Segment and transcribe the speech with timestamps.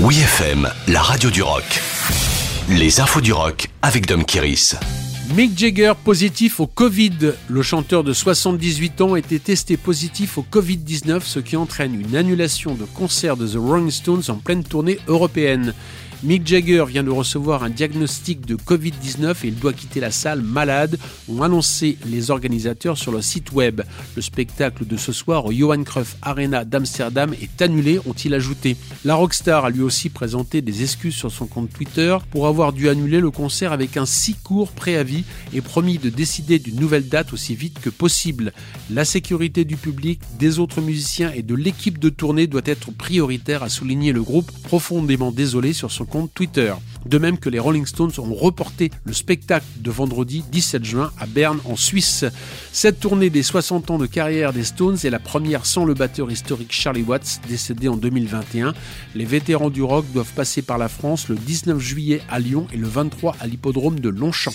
[0.00, 1.64] Oui FM, la radio du rock.
[2.68, 4.76] Les infos du rock avec Dom Kiris.
[5.34, 7.32] Mick Jagger positif au Covid.
[7.48, 12.76] Le chanteur de 78 ans était testé positif au Covid-19, ce qui entraîne une annulation
[12.76, 15.74] de concert de The Rolling Stones en pleine tournée européenne.
[16.24, 20.42] Mick Jagger vient de recevoir un diagnostic de Covid-19 et il doit quitter la salle
[20.42, 20.98] malade,
[21.28, 23.82] ont annoncé les organisateurs sur leur site web.
[24.16, 28.76] Le spectacle de ce soir au Johan Cruyff Arena d'Amsterdam est annulé, ont-ils ajouté.
[29.04, 32.88] La rockstar a lui aussi présenté des excuses sur son compte Twitter pour avoir dû
[32.88, 35.22] annuler le concert avec un si court préavis
[35.54, 38.52] et promis de décider d'une nouvelle date aussi vite que possible.
[38.90, 43.62] La sécurité du public, des autres musiciens et de l'équipe de tournée doit être prioritaire,
[43.62, 46.74] a souligné le groupe, profondément désolé sur son compte Twitter.
[47.06, 51.26] De même que les Rolling Stones ont reporté le spectacle de vendredi 17 juin à
[51.26, 52.24] Berne en Suisse.
[52.72, 56.30] Cette tournée des 60 ans de carrière des Stones est la première sans le batteur
[56.30, 58.74] historique Charlie Watts, décédé en 2021.
[59.14, 62.76] Les vétérans du rock doivent passer par la France le 19 juillet à Lyon et
[62.76, 64.52] le 23 à l'hippodrome de Longchamp.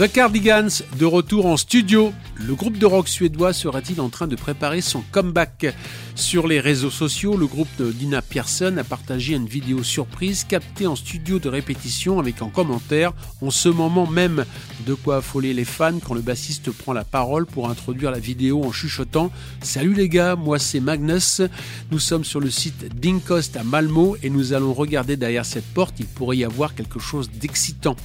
[0.00, 2.14] The Cardigans, de retour en studio.
[2.34, 5.76] Le groupe de rock suédois serait-il en train de préparer son comeback
[6.14, 10.86] Sur les réseaux sociaux, le groupe de Dina Pearson a partagé une vidéo surprise captée
[10.86, 14.46] en studio de répétition avec en commentaire en ce moment même
[14.86, 18.64] de quoi affoler les fans quand le bassiste prend la parole pour introduire la vidéo
[18.64, 21.42] en chuchotant Salut les gars, moi c'est Magnus.
[21.90, 26.00] Nous sommes sur le site Dinkost à Malmo et nous allons regarder derrière cette porte,
[26.00, 27.96] il pourrait y avoir quelque chose d'excitant.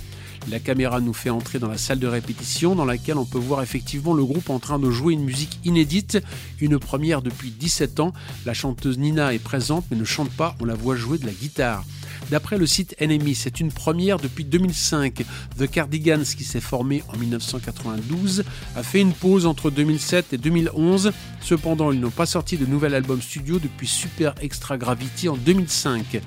[0.49, 3.61] La caméra nous fait entrer dans la salle de répétition dans laquelle on peut voir
[3.61, 6.19] effectivement le groupe en train de jouer une musique inédite,
[6.59, 8.13] une première depuis 17 ans.
[8.45, 11.31] La chanteuse Nina est présente mais ne chante pas, on la voit jouer de la
[11.31, 11.83] guitare.
[12.31, 15.23] D'après le site Enemy, c'est une première depuis 2005.
[15.59, 18.43] The Cardigans, qui s'est formé en 1992,
[18.75, 21.11] a fait une pause entre 2007 et 2011.
[21.41, 26.19] Cependant, ils n'ont pas sorti de nouvel album studio depuis Super Extra Gravity en 2005.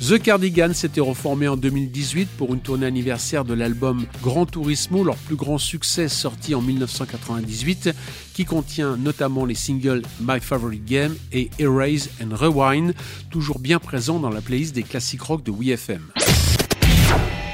[0.00, 5.16] The Cardigans s'était reformé en 2018 pour une tournée anniversaire de l'album Grand Turismo, leur
[5.16, 7.90] plus grand succès sorti en 1998,
[8.32, 12.94] qui contient notamment les singles My Favorite Game et Erase and Rewind,
[13.30, 16.06] toujours bien présents dans la playlist des classiques rock de WeFM.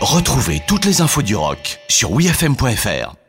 [0.00, 3.23] Retrouvez toutes les infos du rock sur wefm.fr.